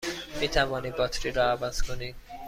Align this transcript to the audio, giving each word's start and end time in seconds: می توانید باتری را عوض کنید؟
می 0.39 0.47
توانید 0.47 0.95
باتری 0.95 1.31
را 1.31 1.43
عوض 1.51 1.81
کنید؟ 1.81 2.15